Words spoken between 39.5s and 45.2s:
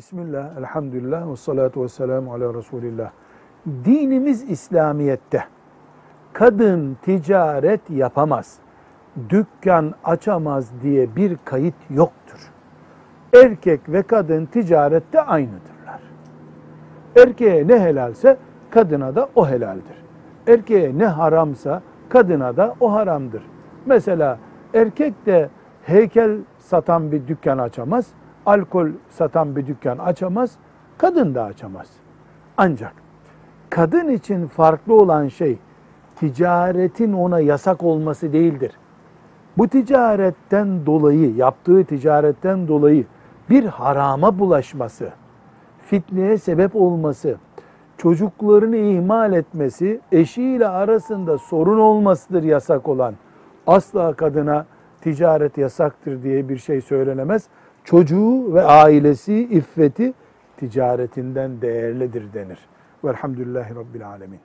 Bu ticaretten dolayı, yaptığı ticaretten dolayı bir harama bulaşması,